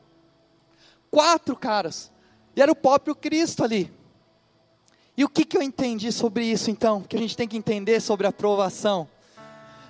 [1.10, 2.12] Quatro caras,
[2.56, 3.92] e era o próprio Cristo ali.
[5.16, 7.02] E o que, que eu entendi sobre isso então?
[7.02, 9.10] Que a gente tem que entender sobre a aprovação.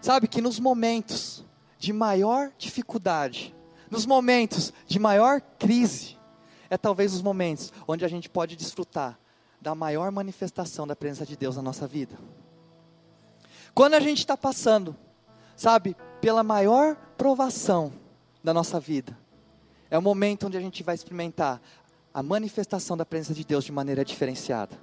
[0.01, 1.43] Sabe que nos momentos
[1.77, 3.55] de maior dificuldade,
[3.89, 6.17] nos momentos de maior crise,
[6.69, 9.17] é talvez os momentos onde a gente pode desfrutar
[9.61, 12.17] da maior manifestação da presença de Deus na nossa vida.
[13.73, 14.95] Quando a gente está passando,
[15.55, 17.93] sabe, pela maior provação
[18.43, 19.17] da nossa vida,
[19.89, 21.61] é o momento onde a gente vai experimentar
[22.13, 24.77] a manifestação da presença de Deus de maneira diferenciada.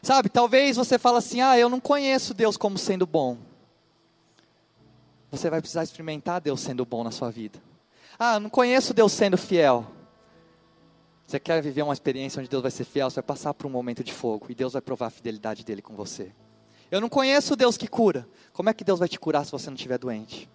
[0.00, 3.36] Sabe, talvez você fale assim: ah, eu não conheço Deus como sendo bom
[5.36, 7.60] você vai precisar experimentar Deus sendo bom na sua vida.
[8.18, 9.86] Ah, não conheço Deus sendo fiel.
[11.26, 13.10] Você quer viver uma experiência onde Deus vai ser fiel?
[13.10, 15.82] Você vai passar por um momento de fogo e Deus vai provar a fidelidade dele
[15.82, 16.32] com você.
[16.90, 18.28] Eu não conheço Deus que cura.
[18.52, 20.48] Como é que Deus vai te curar se você não estiver doente?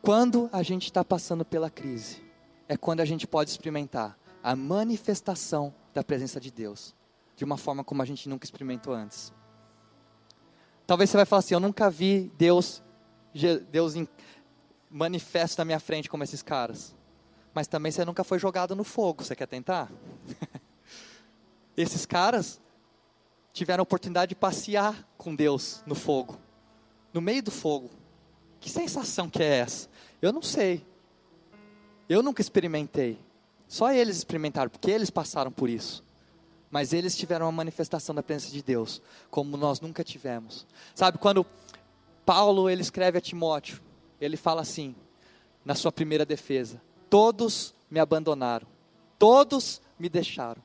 [0.00, 2.24] Quando a gente está passando pela crise,
[2.66, 6.94] é quando a gente pode experimentar a manifestação da presença de Deus,
[7.36, 9.32] de uma forma como a gente nunca experimentou antes.
[10.92, 12.82] Talvez você vai falar assim: eu nunca vi Deus,
[13.70, 13.94] Deus
[14.90, 16.94] manifesto na minha frente como esses caras.
[17.54, 19.24] Mas também você nunca foi jogado no fogo.
[19.24, 19.90] Você quer tentar?
[21.74, 22.60] esses caras
[23.54, 26.38] tiveram a oportunidade de passear com Deus no fogo,
[27.10, 27.88] no meio do fogo.
[28.60, 29.88] Que sensação que é essa?
[30.20, 30.86] Eu não sei.
[32.06, 33.18] Eu nunca experimentei.
[33.66, 36.04] Só eles experimentaram, porque eles passaram por isso
[36.72, 40.66] mas eles tiveram uma manifestação da presença de Deus, como nós nunca tivemos.
[40.94, 41.46] Sabe, quando
[42.24, 43.78] Paulo ele escreve a Timóteo,
[44.18, 44.94] ele fala assim,
[45.62, 46.80] na sua primeira defesa:
[47.10, 48.66] Todos me abandonaram,
[49.18, 50.62] todos me deixaram,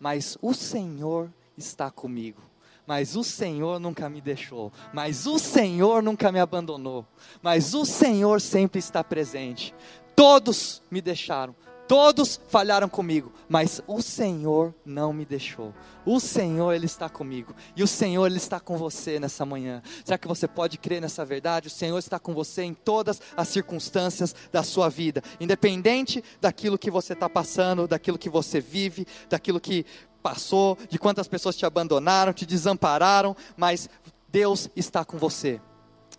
[0.00, 2.40] mas o Senhor está comigo.
[2.86, 7.06] Mas o Senhor nunca me deixou, mas o Senhor nunca me abandonou,
[7.40, 9.72] mas o Senhor sempre está presente.
[10.16, 11.54] Todos me deixaram,
[11.90, 15.74] Todos falharam comigo, mas o Senhor não me deixou.
[16.06, 17.52] O Senhor, Ele está comigo.
[17.74, 19.82] E o Senhor, Ele está com você nessa manhã.
[20.04, 21.66] Será que você pode crer nessa verdade?
[21.66, 26.92] O Senhor está com você em todas as circunstâncias da sua vida, independente daquilo que
[26.92, 29.84] você está passando, daquilo que você vive, daquilo que
[30.22, 33.90] passou, de quantas pessoas te abandonaram, te desampararam, mas
[34.28, 35.60] Deus está com você.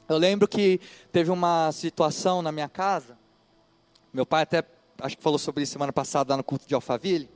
[0.09, 0.81] Eu lembro que
[1.13, 3.17] teve uma situação na minha casa,
[4.13, 4.65] meu pai até
[5.01, 7.29] acho que falou sobre isso semana passada lá no culto de Alphaville,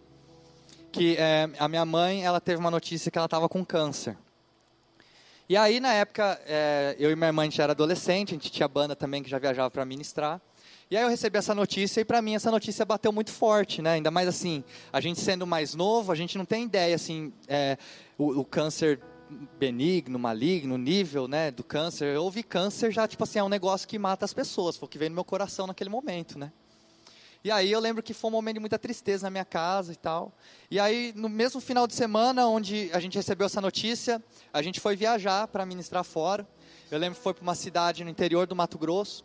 [0.92, 4.18] que é, a minha mãe, ela teve uma notícia que ela estava com câncer.
[5.48, 8.52] E aí, na época, é, eu e minha irmã, a gente era adolescente, a gente
[8.52, 10.42] tinha banda também que já viajava para ministrar.
[10.90, 13.94] E aí eu recebi essa notícia e para mim essa notícia bateu muito forte, né?
[13.94, 17.78] Ainda mais assim, a gente sendo mais novo, a gente não tem ideia assim, é,
[18.18, 19.00] o, o, câncer
[19.60, 22.16] benigno, maligno, nível, né, do câncer.
[22.16, 24.90] Eu ouvi câncer já tipo assim é um negócio que mata as pessoas, foi o
[24.90, 26.52] que veio no meu coração naquele momento, né?
[27.46, 29.96] E aí eu lembro que foi um momento de muita tristeza na minha casa e
[29.96, 30.34] tal.
[30.72, 34.20] E aí, no mesmo final de semana, onde a gente recebeu essa notícia,
[34.52, 36.48] a gente foi viajar para ministrar fora.
[36.90, 39.24] Eu lembro que foi para uma cidade no interior do Mato Grosso.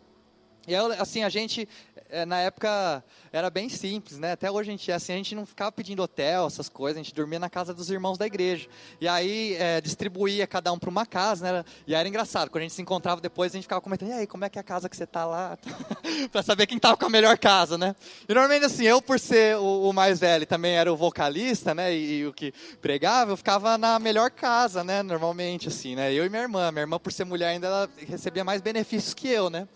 [0.67, 1.67] E aí, assim, a gente,
[2.09, 4.33] é, na época, era bem simples, né?
[4.33, 7.03] Até hoje a gente é assim, a gente não ficava pedindo hotel, essas coisas, a
[7.03, 8.67] gente dormia na casa dos irmãos da igreja.
[8.99, 11.65] E aí, é, distribuía cada um para uma casa, né?
[11.87, 14.27] E era engraçado, quando a gente se encontrava depois, a gente ficava comentando, e aí,
[14.27, 15.57] como é que é a casa que você tá lá?
[16.31, 17.95] para saber quem tava com a melhor casa, né?
[18.29, 21.93] E normalmente, assim, eu por ser o, o mais velho, também era o vocalista, né?
[21.93, 25.01] E, e, o que pregava, eu ficava na melhor casa, né?
[25.01, 26.13] Normalmente, assim, né?
[26.13, 26.71] Eu e minha irmã.
[26.71, 29.67] Minha irmã, por ser mulher, ainda ela recebia mais benefícios que eu, né?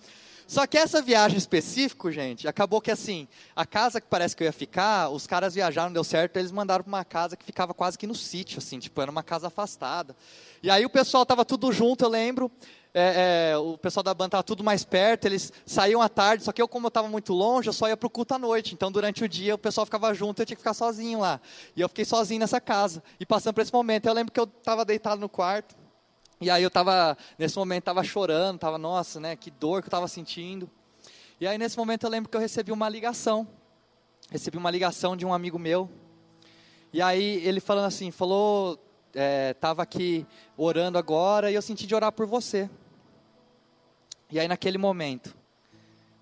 [0.48, 4.46] Só que essa viagem específica, gente, acabou que assim, a casa que parece que eu
[4.46, 7.98] ia ficar, os caras viajaram, deu certo, eles mandaram para uma casa que ficava quase
[7.98, 10.16] que no sítio, assim, tipo, era uma casa afastada.
[10.62, 12.52] E aí o pessoal estava tudo junto, eu lembro,
[12.94, 16.54] é, é, o pessoal da banda estava tudo mais perto, eles saíam à tarde, só
[16.54, 18.74] que eu, como eu estava muito longe, eu só ia para o culto à noite.
[18.74, 21.42] Então, durante o dia, o pessoal ficava junto, eu tinha que ficar sozinho lá.
[21.76, 23.04] E eu fiquei sozinho nessa casa.
[23.20, 25.76] E passando por esse momento, eu lembro que eu estava deitado no quarto,
[26.40, 29.90] E aí eu estava, nesse momento, estava chorando, estava, nossa, né, que dor que eu
[29.90, 30.70] estava sentindo.
[31.40, 33.48] E aí nesse momento eu lembro que eu recebi uma ligação.
[34.30, 35.90] Recebi uma ligação de um amigo meu.
[36.94, 38.80] E aí ele falando assim, falou,
[39.14, 40.26] estava é, aqui
[40.58, 42.70] orando agora e eu senti de orar por você.
[44.32, 45.36] E aí naquele momento,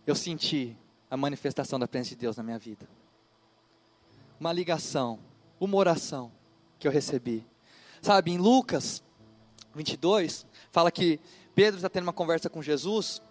[0.05, 0.75] eu senti
[1.09, 2.87] a manifestação da presença de Deus na minha vida.
[4.39, 5.19] Uma ligação,
[5.59, 6.31] uma oração
[6.79, 7.45] que eu recebi.
[8.01, 9.02] Sabe, em Lucas
[9.73, 11.19] 22, fala que
[11.55, 13.21] Pedro está tendo uma conversa com Jesus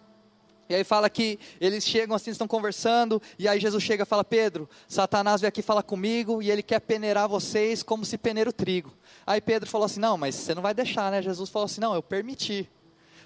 [0.69, 4.23] e aí fala que eles chegam assim, estão conversando, e aí Jesus chega e fala:
[4.23, 8.53] Pedro, Satanás veio aqui falar comigo e ele quer peneirar vocês como se peneira o
[8.53, 8.93] trigo.
[9.25, 11.21] Aí Pedro falou assim: Não, mas você não vai deixar, né?
[11.21, 12.69] Jesus falou assim: Não, eu permiti.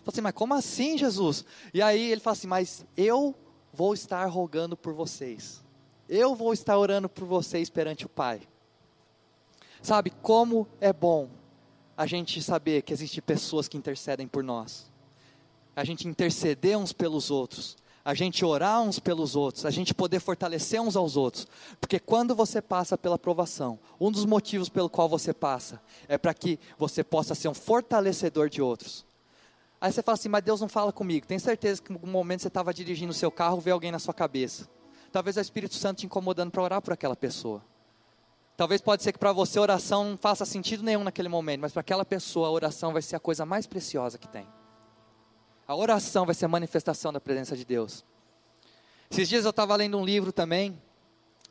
[0.03, 1.45] Falei assim: Mas como assim, Jesus?
[1.73, 3.35] E aí ele fala assim: Mas eu
[3.71, 5.63] vou estar rogando por vocês,
[6.09, 8.41] eu vou estar orando por vocês perante o Pai.
[9.81, 11.29] Sabe como é bom
[11.97, 14.87] a gente saber que existem pessoas que intercedem por nós
[15.77, 20.19] a gente interceder uns pelos outros, a gente orar uns pelos outros, a gente poder
[20.19, 21.45] fortalecer uns aos outros.
[21.79, 26.33] Porque quando você passa pela provação, um dos motivos pelo qual você passa é para
[26.33, 29.05] que você possa ser um fortalecedor de outros.
[29.79, 31.27] Aí você fala assim, mas Deus não fala comigo.
[31.27, 33.99] Tem certeza que em algum momento você estava dirigindo o seu carro, vê alguém na
[33.99, 34.67] sua cabeça.
[35.11, 37.61] Talvez é o Espírito Santo te incomodando para orar por aquela pessoa.
[38.57, 41.71] Talvez pode ser que para você a oração não faça sentido nenhum naquele momento, mas
[41.71, 44.47] para aquela pessoa a oração vai ser a coisa mais preciosa que tem.
[45.67, 48.03] A oração vai ser a manifestação da presença de Deus.
[49.11, 50.81] Esses dias eu estava lendo um livro também,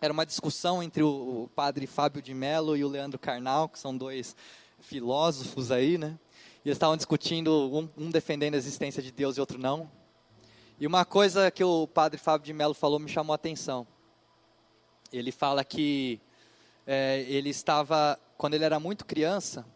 [0.01, 3.97] era uma discussão entre o, padre Fábio de Mello e o Leandro Carnal, que são
[3.97, 4.35] dois
[4.81, 6.19] filósofos aí, né?
[6.65, 9.89] E eles estavam discutindo, um, um, defendendo a existência de Deus e outro não.
[10.79, 13.87] E uma coisa que o padre Fábio de Mello falou me chamou a atenção.
[15.13, 16.21] Ele fala que
[16.87, 19.67] é, ele estava, quando ele era muito criança,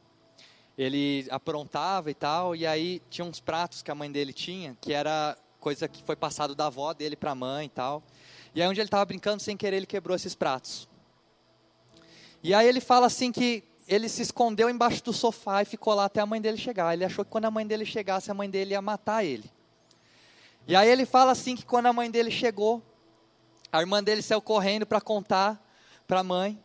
[0.79, 4.93] ele aprontava e tal, e aí tinha uns pratos que a mãe dele tinha, que
[4.93, 8.03] era coisa que foi passado da avó dele para a mãe e tal.
[8.55, 10.89] E aí onde ele estava brincando, sem querer, ele quebrou esses pratos.
[12.43, 16.05] E aí ele fala assim que ele se escondeu embaixo do sofá e ficou lá
[16.05, 16.95] até a mãe dele chegar.
[16.95, 19.51] Ele achou que quando a mãe dele chegasse, a mãe dele ia matar ele.
[20.67, 22.83] E aí ele fala assim que quando a mãe dele chegou,
[23.73, 25.61] a irmã dele saiu correndo para contar
[26.07, 26.59] para a mãe.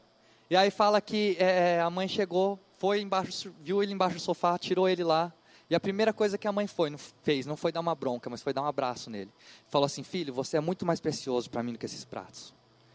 [0.50, 4.58] E aí fala que é, a mãe chegou, foi embaixo, viu ele embaixo do sofá,
[4.58, 5.34] tirou ele lá.
[5.70, 8.30] E a primeira coisa que a mãe foi, não fez, não foi dar uma bronca,
[8.30, 9.32] mas foi dar um abraço nele.
[9.68, 12.54] Falou assim: Filho, você é muito mais precioso para mim do que esses pratos.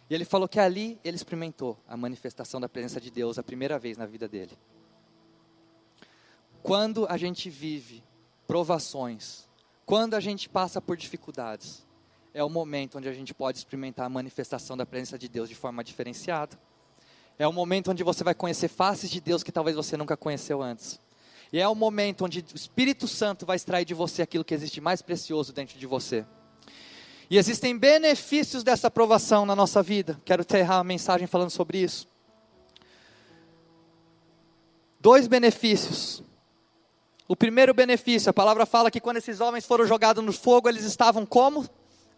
[0.09, 3.79] E ele falou que ali ele experimentou a manifestação da presença de Deus a primeira
[3.79, 4.57] vez na vida dele.
[6.63, 8.05] Quando a gente vive
[8.47, 9.49] provações,
[9.87, 11.87] quando a gente passa por dificuldades,
[12.35, 15.55] é o momento onde a gente pode experimentar a manifestação da presença de Deus de
[15.55, 16.59] forma diferenciada.
[17.41, 20.61] É o momento onde você vai conhecer faces de Deus que talvez você nunca conheceu
[20.61, 21.01] antes.
[21.51, 24.79] E é o momento onde o Espírito Santo vai extrair de você aquilo que existe
[24.79, 26.27] mais precioso dentro de você.
[27.31, 30.21] E existem benefícios dessa aprovação na nossa vida.
[30.23, 32.07] Quero encerrar a mensagem falando sobre isso.
[35.01, 36.23] Dois benefícios.
[37.27, 40.85] O primeiro benefício, a palavra fala que quando esses homens foram jogados no fogo, eles
[40.85, 41.67] estavam como?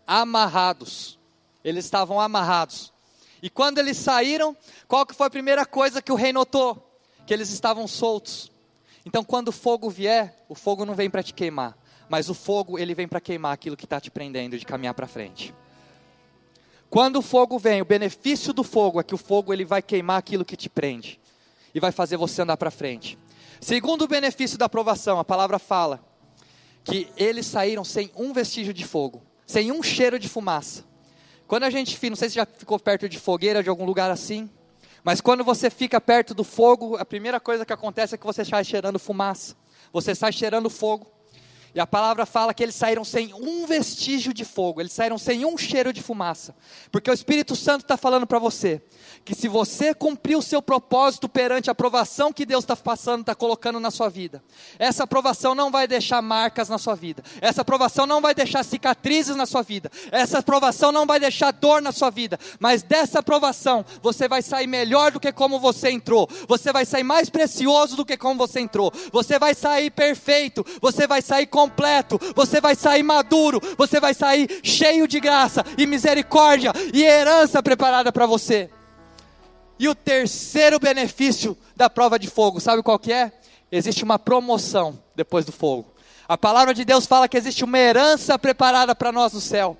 [0.04, 1.16] Amarrados.
[1.62, 2.92] Eles estavam amarrados.
[3.42, 6.96] E quando eles saíram, qual que foi a primeira coisa que o rei notou?
[7.26, 8.52] Que eles estavam soltos.
[9.04, 11.76] Então, quando o fogo vier, o fogo não vem para te queimar,
[12.08, 15.08] mas o fogo ele vem para queimar aquilo que está te prendendo de caminhar para
[15.08, 15.52] frente.
[16.88, 20.18] Quando o fogo vem, o benefício do fogo é que o fogo ele vai queimar
[20.18, 21.18] aquilo que te prende
[21.74, 23.18] e vai fazer você andar para frente.
[23.60, 26.04] Segundo o benefício da aprovação, a palavra fala
[26.84, 30.84] que eles saíram sem um vestígio de fogo, sem um cheiro de fumaça.
[31.52, 34.48] Quando a gente, não sei se já ficou perto de fogueira, de algum lugar assim,
[35.04, 38.42] mas quando você fica perto do fogo, a primeira coisa que acontece é que você
[38.42, 39.54] sai cheirando fumaça,
[39.92, 41.12] você sai cheirando fogo.
[41.74, 45.44] E a palavra fala que eles saíram sem um vestígio de fogo, eles saíram sem
[45.46, 46.54] um cheiro de fumaça,
[46.90, 48.82] porque o Espírito Santo está falando para você
[49.24, 53.34] que se você cumprir o seu propósito perante a aprovação que Deus está passando, está
[53.34, 54.42] colocando na sua vida,
[54.78, 59.36] essa aprovação não vai deixar marcas na sua vida, essa aprovação não vai deixar cicatrizes
[59.36, 63.84] na sua vida, essa aprovação não vai deixar dor na sua vida, mas dessa aprovação
[64.02, 68.04] você vai sair melhor do que como você entrou, você vai sair mais precioso do
[68.04, 73.02] que como você entrou, você vai sair perfeito, você vai sair completo, você vai sair
[73.02, 78.68] maduro, você vai sair cheio de graça e misericórdia e herança preparada para você.
[79.78, 83.32] E o terceiro benefício da prova de fogo, sabe qual que é?
[83.70, 85.92] Existe uma promoção depois do fogo.
[86.28, 89.76] A palavra de Deus fala que existe uma herança preparada para nós no céu.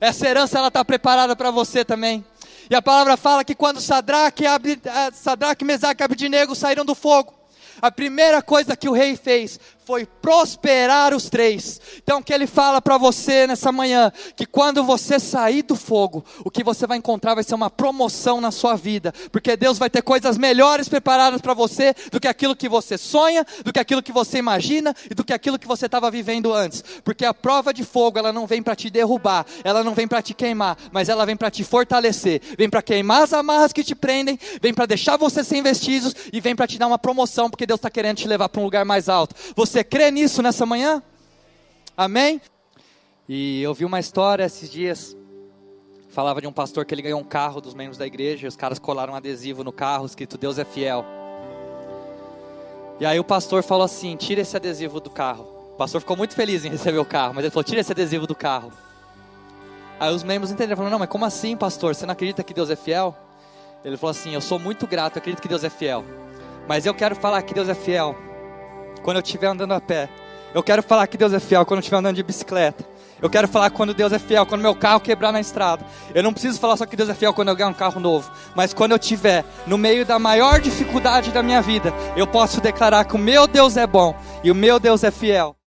[0.00, 2.24] Essa herança ela está preparada para você também.
[2.70, 7.32] E a palavra fala que quando Sadraque, eh, Sadraque Mesaque e Abednego saíram do fogo,
[7.80, 11.80] a primeira coisa que o rei fez foi prosperar os três.
[12.02, 14.12] Então, que ele fala para você nessa manhã?
[14.34, 18.40] Que quando você sair do fogo, o que você vai encontrar vai ser uma promoção
[18.40, 22.56] na sua vida, porque Deus vai ter coisas melhores preparadas para você do que aquilo
[22.56, 25.86] que você sonha, do que aquilo que você imagina e do que aquilo que você
[25.86, 26.82] estava vivendo antes.
[27.04, 30.20] Porque a prova de fogo, ela não vem para te derrubar, ela não vem para
[30.20, 33.94] te queimar, mas ela vem para te fortalecer, vem para queimar as amarras que te
[33.94, 37.64] prendem, vem para deixar você sem vestígios e vem para te dar uma promoção, porque
[37.66, 39.36] Deus está querendo te levar para um lugar mais alto.
[39.54, 41.02] Você crê nisso nessa manhã?
[41.96, 42.40] Amém?
[43.28, 45.16] E eu vi uma história esses dias,
[46.10, 48.56] falava de um pastor que ele ganhou um carro dos membros da igreja, e os
[48.56, 51.04] caras colaram um adesivo no carro escrito Deus é fiel.
[53.00, 55.44] E aí o pastor falou assim: tira esse adesivo do carro.
[55.72, 58.26] O pastor ficou muito feliz em receber o carro, mas ele falou: tira esse adesivo
[58.26, 58.72] do carro.
[59.98, 61.94] Aí os membros entenderam, falaram: não, mas como assim, pastor?
[61.94, 63.16] Você não acredita que Deus é fiel?
[63.84, 66.04] Ele falou assim: eu sou muito grato, eu acredito que Deus é fiel.
[66.68, 68.25] Mas eu quero falar que Deus é fiel
[69.02, 70.08] quando eu estiver andando a pé.
[70.54, 72.84] Eu quero falar que Deus é fiel quando eu estiver andando de bicicleta.
[73.20, 75.84] Eu quero falar quando Deus é fiel, quando meu carro quebrar na estrada.
[76.14, 78.30] Eu não preciso falar só que Deus é fiel quando eu ganhar um carro novo.
[78.54, 83.04] Mas quando eu estiver no meio da maior dificuldade da minha vida, eu posso declarar
[83.04, 85.55] que o meu Deus é bom e o meu Deus é fiel.